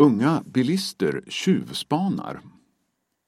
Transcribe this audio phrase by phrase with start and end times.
[0.00, 2.40] Unga bilister tjuvspanar.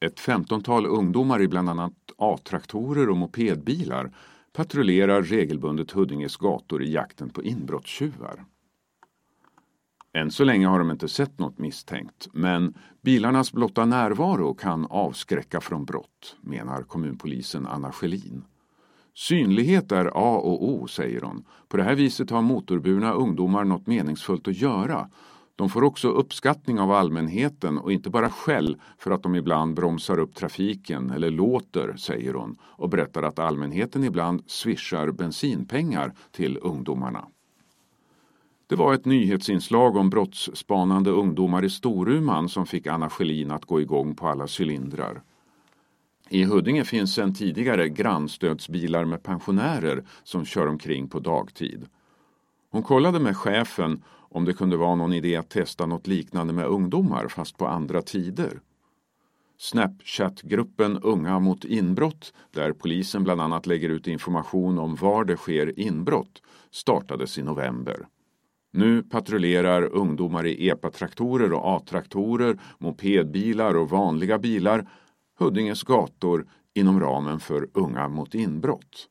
[0.00, 4.12] Ett femtontal ungdomar i bland annat A-traktorer och mopedbilar
[4.52, 8.44] patrullerar regelbundet Huddinges gator i jakten på inbrottstjuvar.
[10.12, 15.60] Än så länge har de inte sett något misstänkt, men bilarnas blotta närvaro kan avskräcka
[15.60, 18.44] från brott, menar kommunpolisen Anna Schelin.
[19.14, 21.44] Synlighet är A och O, säger hon.
[21.68, 25.10] På det här viset har motorburna ungdomar något meningsfullt att göra.
[25.58, 30.18] De får också uppskattning av allmänheten och inte bara skäll för att de ibland bromsar
[30.18, 37.24] upp trafiken eller låter, säger hon och berättar att allmänheten ibland swishar bensinpengar till ungdomarna.
[38.66, 43.80] Det var ett nyhetsinslag om brottsspanande ungdomar i Storuman som fick Anna Schelin att gå
[43.80, 45.22] igång på alla cylindrar.
[46.28, 51.86] I Huddinge finns sedan tidigare grannstödsbilar med pensionärer som kör omkring på dagtid.
[52.70, 56.66] Hon kollade med chefen om det kunde vara någon idé att testa något liknande med
[56.66, 58.60] ungdomar fast på andra tider.
[59.58, 65.80] Snapchat-gruppen Unga mot inbrott, där polisen bland annat lägger ut information om var det sker
[65.80, 68.06] inbrott, startades i november.
[68.72, 74.88] Nu patrullerar ungdomar i epatraktorer och A-traktorer, mopedbilar och vanliga bilar
[75.38, 79.08] Huddinges gator inom ramen för Unga mot inbrott.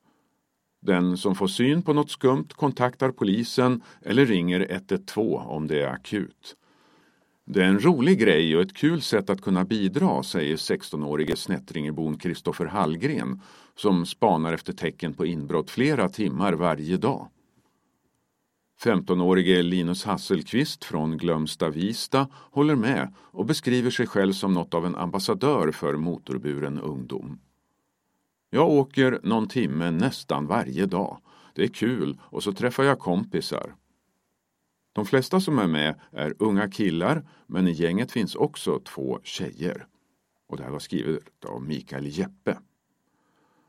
[0.82, 5.88] Den som får syn på något skumt kontaktar polisen eller ringer 112 om det är
[5.88, 6.56] akut.
[7.46, 12.18] Det är en rolig grej och ett kul sätt att kunna bidra, säger 16-årige Snättringebon
[12.18, 13.42] Kristoffer Hallgren
[13.76, 17.28] som spanar efter tecken på inbrott flera timmar varje dag.
[18.84, 24.86] 15-årige Linus Hasselqvist från Glömsta Vista håller med och beskriver sig själv som något av
[24.86, 27.40] en ambassadör för motorburen ungdom.
[28.50, 31.22] Jag åker någon timme nästan varje dag.
[31.54, 33.76] Det är kul och så träffar jag kompisar.
[34.94, 39.88] De flesta som är med är unga killar men i gänget finns också två tjejer.
[40.48, 42.58] Och det här var skrivet av Mikael Jeppe.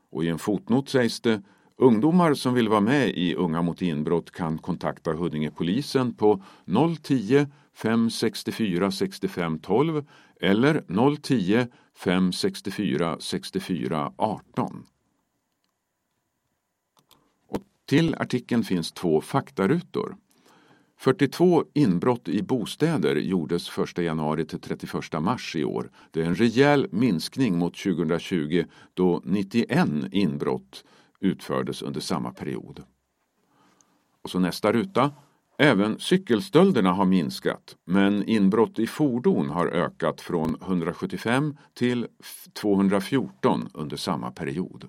[0.09, 1.41] Och i en fotnot sägs det
[1.81, 6.43] Ungdomar som vill vara med i Unga mot inbrott kan kontakta Huddingepolisen på
[7.03, 7.47] 010
[7.81, 10.05] 564 65 12
[10.41, 10.83] eller
[11.21, 14.85] 010 564 64 18.
[17.47, 20.15] Och till artikeln finns två faktarutor.
[20.97, 25.91] 42 inbrott i bostäder gjordes 1 januari till 31 mars i år.
[26.11, 30.83] Det är en rejäl minskning mot 2020 då 91 inbrott
[31.19, 32.83] utfördes under samma period.
[34.21, 35.11] Och så nästa ruta.
[35.61, 42.07] Även cykelstölderna har minskat, men inbrott i fordon har ökat från 175 till
[42.61, 44.85] 214 under samma period.